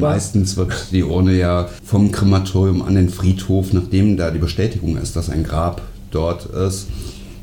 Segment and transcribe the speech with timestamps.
[0.00, 5.16] Meistens wird die Urne ja vom Krematorium an den Friedhof, nachdem da die Bestätigung ist,
[5.16, 6.88] dass ein Grab dort ist,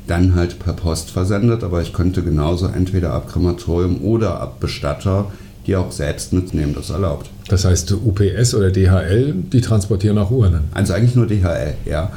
[0.06, 1.62] dann halt per Post versendet.
[1.64, 5.26] Aber ich könnte genauso entweder ab Krematorium oder ab Bestatter
[5.68, 7.30] die auch selbst mitnehmen, das erlaubt.
[7.48, 10.64] Das heißt, UPS oder DHL, die transportieren auch Urnen?
[10.72, 12.10] Also eigentlich nur DHL, ja.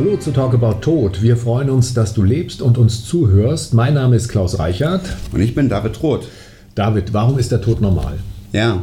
[0.00, 1.20] Hallo zu Talk About Tod.
[1.20, 3.74] Wir freuen uns, dass du lebst und uns zuhörst.
[3.74, 5.02] Mein Name ist Klaus Reichert.
[5.30, 6.26] Und ich bin David Roth.
[6.74, 8.18] David, warum ist der Tod normal?
[8.50, 8.82] Ja,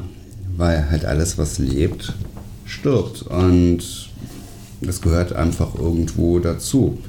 [0.57, 2.13] weil halt alles, was lebt,
[2.65, 3.23] stirbt.
[3.23, 3.79] Und
[4.81, 6.99] das gehört einfach irgendwo dazu.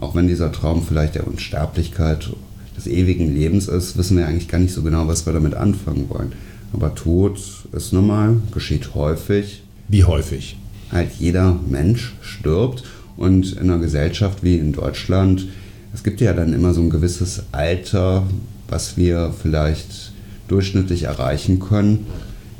[0.00, 2.30] Auch wenn dieser Traum vielleicht der Unsterblichkeit
[2.74, 6.08] des ewigen Lebens ist, wissen wir eigentlich gar nicht so genau, was wir damit anfangen
[6.08, 6.32] wollen.
[6.72, 7.38] Aber Tod
[7.72, 9.62] ist normal, geschieht häufig.
[9.88, 10.56] Wie häufig?
[10.90, 12.82] Halt jeder Mensch stirbt
[13.18, 15.46] und in einer Gesellschaft wie in Deutschland,
[15.92, 18.22] es gibt ja dann immer so ein gewisses Alter,
[18.68, 20.12] was wir vielleicht
[20.46, 22.06] durchschnittlich erreichen können.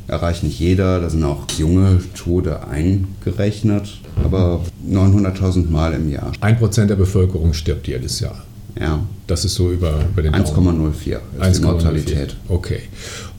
[0.09, 6.33] Erreicht nicht jeder, da sind auch junge Tode eingerechnet, aber 900.000 Mal im Jahr.
[6.41, 8.43] Ein Prozent der Bevölkerung stirbt jedes Jahr.
[8.81, 9.01] Ja.
[9.27, 11.19] Das ist so über, über den 1,04
[11.51, 12.37] ist die Mortalität.
[12.49, 12.81] Okay.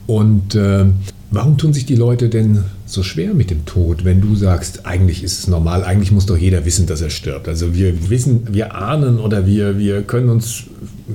[0.06, 0.86] Und äh,
[1.32, 5.22] Warum tun sich die Leute denn so schwer mit dem Tod, wenn du sagst, eigentlich
[5.22, 7.46] ist es normal, eigentlich muss doch jeder wissen, dass er stirbt?
[7.46, 10.64] Also wir wissen, wir ahnen oder wir, wir können uns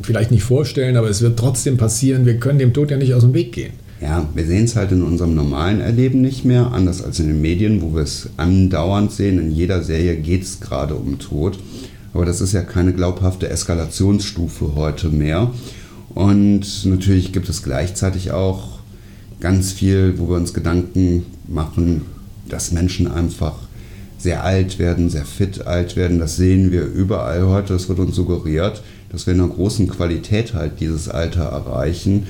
[0.03, 3.23] vielleicht nicht vorstellen, aber es wird trotzdem passieren, wir können dem Tod ja nicht aus
[3.23, 3.73] dem Weg gehen.
[3.99, 7.41] Ja, wir sehen es halt in unserem normalen Erleben nicht mehr, anders als in den
[7.41, 9.38] Medien, wo wir es andauernd sehen.
[9.38, 11.59] In jeder Serie geht es gerade um Tod.
[12.13, 15.52] Aber das ist ja keine glaubhafte Eskalationsstufe heute mehr.
[16.13, 18.75] Und natürlich gibt es gleichzeitig auch
[19.39, 22.02] ganz viel, wo wir uns Gedanken machen,
[22.50, 23.55] dass Menschen einfach
[24.17, 26.19] sehr alt werden, sehr fit alt werden.
[26.19, 27.73] Das sehen wir überall heute.
[27.73, 32.28] Es wird uns suggeriert, dass wir in einer großen Qualität halt dieses Alter erreichen.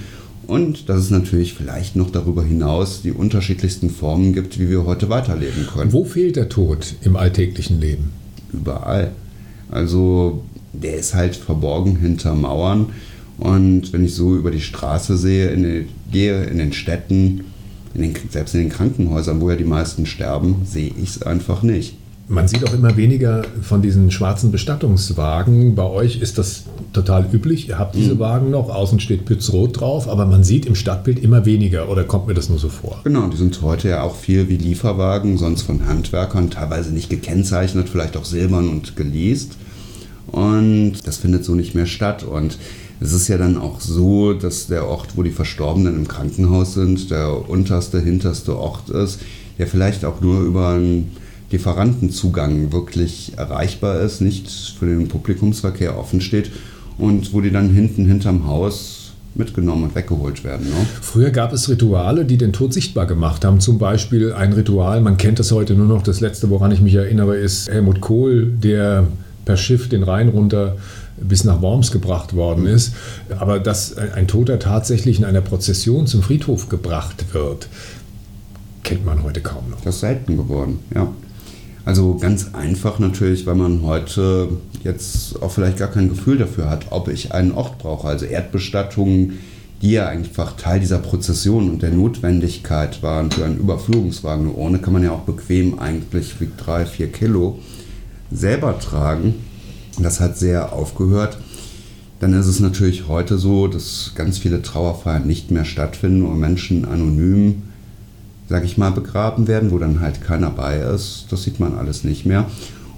[0.48, 5.10] Und dass es natürlich vielleicht noch darüber hinaus die unterschiedlichsten Formen gibt, wie wir heute
[5.10, 5.92] weiterleben können.
[5.92, 8.12] Wo fehlt der Tod im alltäglichen Leben?
[8.54, 9.12] Überall.
[9.72, 10.44] Also
[10.74, 12.88] der ist halt verborgen hinter Mauern.
[13.38, 17.46] Und wenn ich so über die Straße sehe, in die, gehe in den Städten,
[17.94, 21.62] in den, selbst in den Krankenhäusern, wo ja die meisten sterben, sehe ich es einfach
[21.62, 21.96] nicht.
[22.28, 25.76] Man sieht auch immer weniger von diesen schwarzen Bestattungswagen.
[25.76, 27.70] Bei euch ist das total üblich.
[27.70, 28.20] Ihr habt diese mhm.
[28.20, 31.88] Wagen noch, außen steht Pützrot drauf, aber man sieht im Stadtbild immer weniger.
[31.88, 33.02] Oder kommt mir das nur so vor?
[33.04, 37.90] Genau, die sind heute ja auch viel wie Lieferwagen, sonst von Handwerkern, teilweise nicht gekennzeichnet,
[37.90, 39.58] vielleicht auch silbern und geleast.
[40.32, 42.24] Und das findet so nicht mehr statt.
[42.24, 42.58] Und
[43.00, 47.12] es ist ja dann auch so, dass der Ort, wo die Verstorbenen im Krankenhaus sind,
[47.12, 49.20] der unterste, hinterste Ort ist,
[49.58, 51.12] der vielleicht auch nur über einen
[51.52, 56.52] Lieferantenzugang wirklich erreichbar ist, nicht für den Publikumsverkehr offen steht
[56.98, 60.68] und wo die dann hinten hinterm Haus mitgenommen und weggeholt werden.
[60.68, 60.86] Ne?
[61.02, 63.60] Früher gab es Rituale, die den Tod sichtbar gemacht haben.
[63.60, 66.96] Zum Beispiel ein Ritual, man kennt das heute nur noch, das letzte, woran ich mich
[66.96, 69.08] erinnere, ist Helmut Kohl, der
[69.44, 70.78] per Schiff den Rhein runter
[71.18, 72.94] bis nach Worms gebracht worden ist.
[73.38, 77.68] Aber dass ein Toter tatsächlich in einer Prozession zum Friedhof gebracht wird,
[78.84, 79.82] kennt man heute kaum noch.
[79.82, 81.08] Das ist selten geworden, ja.
[81.86, 84.50] Also ganz einfach natürlich, weil man heute
[84.84, 88.08] jetzt auch vielleicht gar kein Gefühl dafür hat, ob ich einen Ort brauche.
[88.08, 89.38] Also Erdbestattungen,
[89.84, 94.48] die ja einfach Teil dieser Prozession und der Notwendigkeit waren für einen Überführungswagen.
[94.48, 97.60] Eine Urne kann man ja auch bequem eigentlich wie drei, vier Kilo
[98.32, 99.36] selber tragen
[100.04, 101.38] das hat sehr aufgehört.
[102.20, 106.86] Dann ist es natürlich heute so, dass ganz viele Trauerfeiern nicht mehr stattfinden und Menschen
[106.86, 107.64] anonym,
[108.50, 111.28] sag ich mal, begraben werden, wo dann halt keiner bei ist.
[111.30, 112.46] Das sieht man alles nicht mehr.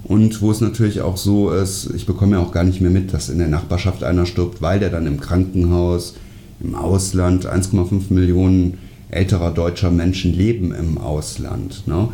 [0.03, 3.13] Und wo es natürlich auch so ist, ich bekomme ja auch gar nicht mehr mit,
[3.13, 6.16] dass in der Nachbarschaft einer stirbt, weil der dann im Krankenhaus,
[6.62, 8.78] im Ausland, 1,5 Millionen
[9.09, 12.09] älterer deutscher Menschen leben im Ausland, ne?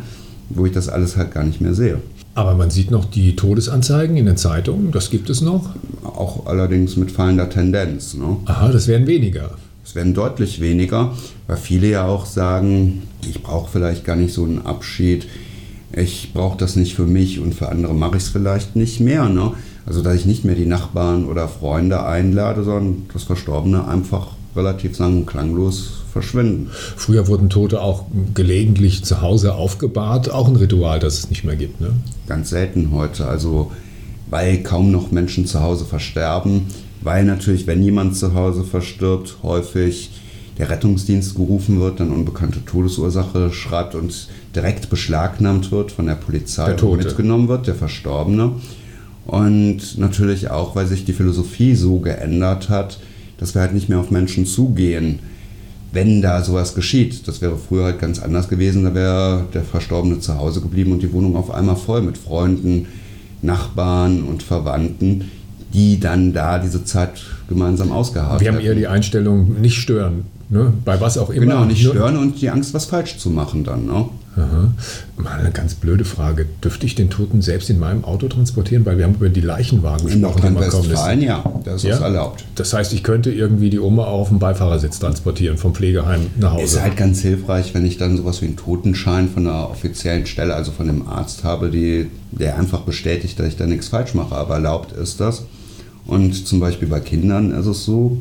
[0.48, 2.00] wo ich das alles halt gar nicht mehr sehe.
[2.34, 5.70] Aber man sieht noch die Todesanzeigen in den Zeitungen, das gibt es noch.
[6.02, 8.14] Auch allerdings mit fallender Tendenz.
[8.14, 8.36] Ne?
[8.46, 9.50] Aha, das werden weniger.
[9.84, 11.12] Es werden deutlich weniger,
[11.46, 15.26] weil viele ja auch sagen, ich brauche vielleicht gar nicht so einen Abschied,
[15.92, 19.28] ich brauche das nicht für mich und für andere mache ich es vielleicht nicht mehr.
[19.28, 19.52] Ne?
[19.86, 24.96] Also dass ich nicht mehr die Nachbarn oder Freunde einlade, sondern das Verstorbene einfach relativ
[24.96, 26.70] sang- und klanglos verschwinden.
[26.72, 31.56] Früher wurden Tote auch gelegentlich zu Hause aufgebahrt, auch ein Ritual, das es nicht mehr
[31.56, 31.80] gibt.
[31.80, 31.90] Ne?
[32.26, 33.72] Ganz selten heute, also
[34.30, 36.68] weil kaum noch Menschen zu Hause versterben,
[37.02, 40.10] weil natürlich, wenn jemand zu Hause verstirbt, häufig
[40.56, 46.66] der Rettungsdienst gerufen wird, dann unbekannte Todesursache schreibt und direkt beschlagnahmt wird von der Polizei
[46.66, 47.04] der Tote.
[47.04, 48.52] mitgenommen wird, der Verstorbene.
[49.26, 53.00] Und natürlich auch, weil sich die Philosophie so geändert hat,
[53.38, 55.18] dass wir halt nicht mehr auf Menschen zugehen,
[55.94, 57.26] wenn da sowas geschieht.
[57.26, 61.02] Das wäre früher halt ganz anders gewesen, da wäre der Verstorbene zu Hause geblieben und
[61.02, 62.86] die Wohnung auf einmal voll mit Freunden,
[63.42, 65.30] Nachbarn und Verwandten,
[65.72, 68.40] die dann da diese Zeit gemeinsam ausgeharrt haben.
[68.40, 70.72] Wir haben eher die Einstellung, nicht stören, ne?
[70.84, 71.46] bei was auch immer.
[71.46, 73.86] Genau, nicht stören und die Angst, was falsch zu machen dann.
[73.86, 74.06] Ne?
[74.36, 74.72] Aha.
[75.16, 76.46] Mal eine ganz blöde Frage.
[76.62, 78.84] Dürfte ich den Toten selbst in meinem Auto transportieren?
[78.84, 80.42] Weil wir haben über die Leichenwagen In gesprochen.
[80.42, 81.98] kaum Nordrhein-Westfalen, ja, das ist Ja?
[81.98, 82.44] erlaubt.
[82.56, 86.54] Das heißt, ich könnte irgendwie die Oma auch auf dem Beifahrersitz transportieren, vom Pflegeheim nach
[86.54, 86.64] Hause.
[86.64, 90.54] Ist halt ganz hilfreich, wenn ich dann sowas wie einen Totenschein von einer offiziellen Stelle,
[90.54, 94.34] also von einem Arzt habe, die, der einfach bestätigt, dass ich da nichts falsch mache.
[94.34, 95.44] Aber erlaubt ist das.
[96.06, 98.18] Und zum Beispiel bei Kindern ist es so,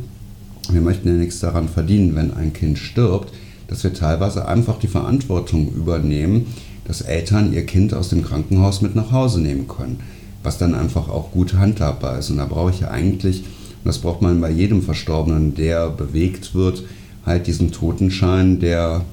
[0.70, 3.34] wir möchten ja nichts daran verdienen, wenn ein Kind stirbt,
[3.68, 6.48] dass wir teilweise einfach die Verantwortung übernehmen,
[6.86, 10.00] dass Eltern ihr Kind aus dem Krankenhaus mit nach Hause nehmen können.
[10.44, 12.30] Was dann einfach auch gut handhabbar ist.
[12.30, 16.54] Und da brauche ich ja eigentlich, und das braucht man bei jedem Verstorbenen, der bewegt
[16.54, 16.84] wird,
[17.26, 19.06] halt diesen Totenschein, der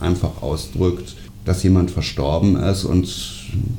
[0.00, 1.14] einfach ausdrückt,
[1.44, 3.08] dass jemand verstorben ist und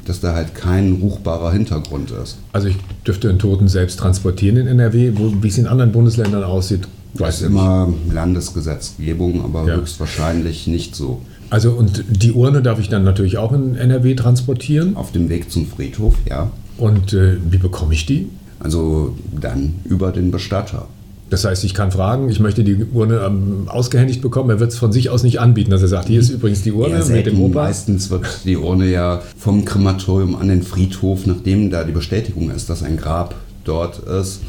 [0.05, 2.37] dass da halt kein ruchbarer Hintergrund ist.
[2.51, 6.43] Also ich dürfte den Toten selbst transportieren in NRW, wo, wie es in anderen Bundesländern
[6.43, 7.51] aussieht, Das ist ich nicht.
[7.51, 9.75] immer Landesgesetzgebung, aber Ja.
[9.75, 11.21] höchstwahrscheinlich nicht so.
[11.49, 14.95] Also und die Urne darf ich dann natürlich auch in NRW transportieren.
[14.95, 16.51] Auf dem Weg zum Friedhof, ja.
[16.77, 18.29] Und äh, wie bekomme ich die?
[18.59, 20.87] Also dann über den Bestatter.
[21.29, 24.49] Das heißt, ich kann fragen, ich möchte die Urne ähm, ausgehändigt bekommen.
[24.51, 26.71] Er wird es von sich aus nicht anbieten, dass er sagt, hier ist übrigens die
[26.71, 27.63] Urne Ja, mit dem Opa.
[27.63, 32.69] Meistens wird die Urne ja vom Krematorium an den Friedhof, nachdem da die Bestätigung ist,
[32.69, 34.41] dass ein Grab dort ist,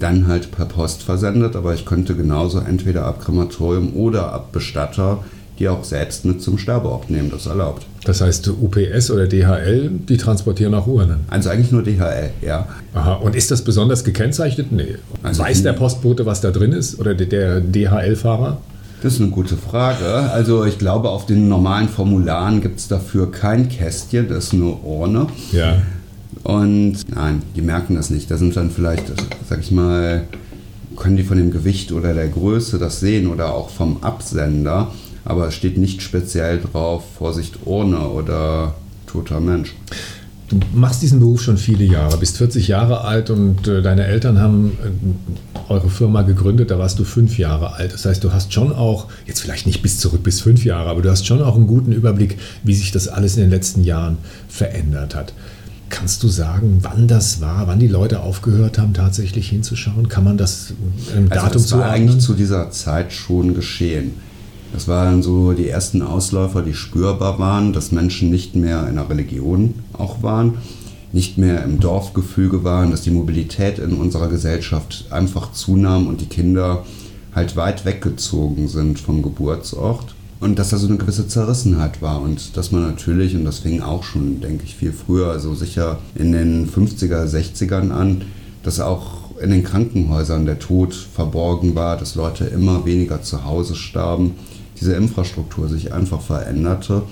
[0.00, 1.54] dann halt per Post versendet.
[1.54, 5.18] Aber ich könnte genauso entweder ab Krematorium oder ab Bestatter
[5.58, 7.30] die auch selbst mit zum Sterbeort nehmen.
[7.30, 7.84] Das erlaubt.
[8.04, 11.18] Das heißt, UPS oder DHL, die transportieren auch Urnen.
[11.28, 12.66] Also eigentlich nur DHL, ja.
[12.94, 13.16] Aha.
[13.16, 14.72] Und ist das besonders gekennzeichnet?
[14.72, 14.94] Nee.
[15.22, 16.98] Also Weiß der Postbote, was da drin ist?
[16.98, 18.56] Oder der- der DHL-Fahrer?
[19.02, 20.06] Das ist eine gute Frage.
[20.32, 24.82] Also ich glaube, auf den normalen Formularen gibt es dafür kein Kästchen, das ist nur
[24.82, 25.26] Urne.
[25.52, 25.74] Ja.
[26.42, 28.30] Und nein, die merken das nicht.
[28.30, 29.04] Da sind dann vielleicht,
[29.48, 30.24] sag ich mal,
[30.96, 34.92] können die von dem Gewicht oder der Größe das sehen oder auch vom Absender.
[35.24, 38.74] Aber es steht nicht speziell drauf, Vorsicht Urne oder
[39.06, 39.74] toter Mensch.
[40.48, 44.40] Du machst diesen Beruf schon viele Jahre, bist 40 Jahre alt und äh, deine Eltern
[44.40, 47.92] haben äh, eure Firma gegründet, da warst du fünf Jahre alt.
[47.92, 51.02] Das heißt, du hast schon auch, jetzt vielleicht nicht bis zurück bis fünf Jahre, aber
[51.02, 54.18] du hast schon auch einen guten Überblick, wie sich das alles in den letzten Jahren
[54.48, 55.34] verändert hat.
[55.90, 60.08] Kannst du sagen, wann das war, wann die Leute aufgehört haben, tatsächlich hinzuschauen?
[60.08, 60.72] Kann man das
[61.14, 61.90] im Also Datum das war zuordnen?
[62.08, 64.12] eigentlich zu dieser Zeit schon geschehen.
[64.72, 69.10] Das waren so die ersten Ausläufer, die spürbar waren, dass Menschen nicht mehr in der
[69.10, 70.54] Religion auch waren,
[71.12, 76.26] nicht mehr im Dorfgefüge waren, dass die Mobilität in unserer Gesellschaft einfach zunahm und die
[76.26, 76.84] Kinder
[77.34, 80.14] halt weit weggezogen sind vom Geburtsort.
[80.40, 83.82] Und dass da so eine gewisse Zerrissenheit war und dass man natürlich, und das fing
[83.82, 88.22] auch schon, denke ich, viel früher, also sicher in den 50er, 60ern an,
[88.62, 93.74] dass auch in den Krankenhäusern der Tod verborgen war, dass Leute immer weniger zu Hause
[93.74, 94.34] starben,
[94.80, 97.02] diese Infrastruktur sich einfach veränderte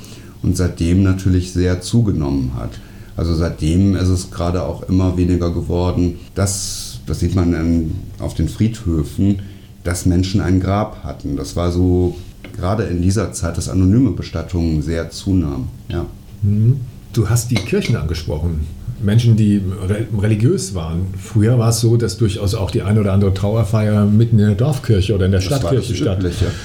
[0.42, 2.80] und seitdem natürlich sehr zugenommen hat.
[3.16, 8.34] Also seitdem ist es gerade auch immer weniger geworden, dass, das sieht man in, auf
[8.34, 9.40] den Friedhöfen,
[9.84, 11.36] dass Menschen ein Grab hatten.
[11.36, 12.16] Das war so
[12.58, 15.68] gerade in dieser Zeit, dass anonyme Bestattungen sehr zunahmen.
[15.88, 16.06] Ja.
[17.12, 18.66] Du hast die Kirchen angesprochen.
[19.00, 21.06] Menschen, die re religiös waren.
[21.16, 24.54] Früher war es so, dass durchaus auch die eine oder andere Trauerfeier mitten in der
[24.56, 26.18] Dorfkirche oder in der Das Stadtkirche statt.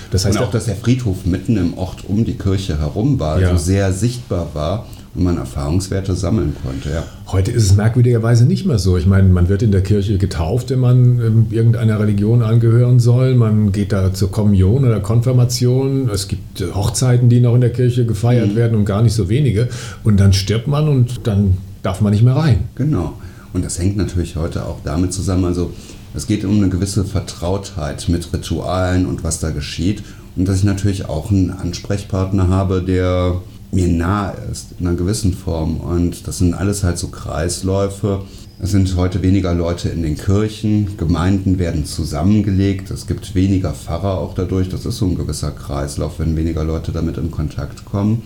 [0.10, 3.40] Das heißt, und auch, dass der Friedhof mitten im Ort um die Kirche herum war,
[3.40, 3.50] Ja.
[3.50, 6.90] also sehr sichtbar war und man Erfahrungswerte sammeln konnte.
[6.90, 7.04] Ja.
[7.28, 8.98] heute ist es merkwürdigerweise nicht mehr so.
[8.98, 13.36] Ich meine, man wird in der Kirche getauft, wenn man ähm, irgendeiner Religion angehören soll.
[13.36, 16.10] Man geht da zur Kommunion oder Konfirmation.
[16.10, 18.56] Es gibt äh, Hochzeiten, die noch in der Kirche gefeiert Mhm.
[18.56, 19.70] werden und gar nicht so wenige.
[20.04, 22.66] Und dann stirbt man und dann darf man nicht mehr rein.
[22.76, 23.14] Genau.
[23.54, 25.72] Und das hängt natürlich heute auch damit zusammen, also
[26.16, 30.04] es geht um eine gewisse Vertrautheit mit Ritualen und was da geschieht.
[30.36, 33.36] Und dass ich natürlich auch einen Ansprechpartner habe, der
[33.74, 35.78] mir nahe ist, in einer gewissen Form.
[35.78, 38.22] Und das sind alles halt so Kreisläufe.
[38.62, 44.20] Es sind heute weniger Leute in den Kirchen, Gemeinden werden zusammengelegt, es gibt weniger Pfarrer
[44.20, 44.70] auch dadurch.
[44.70, 48.22] Das ist so ein gewisser Kreislauf, wenn weniger Leute damit in Kontakt kommen,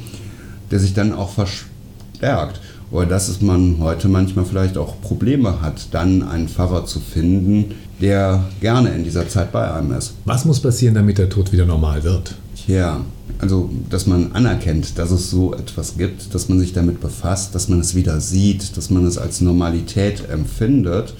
[0.70, 2.60] der sich dann auch verstärkt.
[2.92, 7.76] Oder dass es man heute manchmal vielleicht auch Probleme hat, dann einen Pfarrer zu finden,
[8.00, 10.14] der gerne in dieser Zeit bei einem ist.
[10.26, 12.36] Was muss passieren, damit der Tod wieder normal wird?
[12.68, 13.00] Tja,
[13.40, 17.70] also dass man anerkennt, dass es so etwas gibt, dass man sich damit befasst, dass
[17.70, 21.14] man es wieder sieht, dass man es als Normalität empfindet.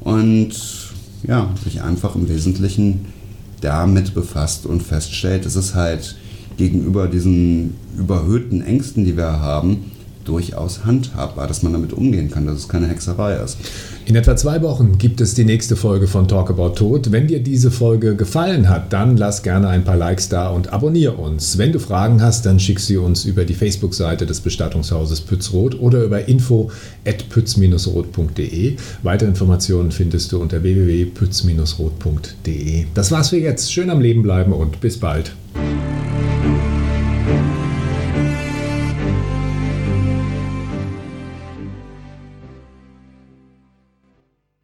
[0.00, 0.50] Und
[1.26, 3.06] ja, sich einfach im Wesentlichen
[3.62, 6.16] damit befasst und feststellt, es ist halt
[6.58, 9.92] gegenüber diesen überhöhten Ängsten, die wir haben,
[10.28, 13.58] durchaus handhabbar, dass man damit umgehen kann, dass es keine Hexerei ist.
[14.04, 17.10] In etwa zwei Wochen gibt es die nächste Folge von Talk About Tod.
[17.10, 21.14] Wenn dir diese Folge gefallen hat, dann lass gerne ein paar Likes da und abonniere
[21.14, 21.58] uns.
[21.58, 26.04] Wenn du Fragen hast, dann schick sie uns über die Facebook-Seite des Bestattungshauses Pützroth oder
[26.04, 26.70] über info
[27.04, 28.76] at pütz-roth.de.
[29.02, 32.86] Weitere Informationen findest du unter www.pütz-roth.de.
[32.94, 33.72] Das war's für jetzt.
[33.72, 35.32] Schön am Leben bleiben und bis bald.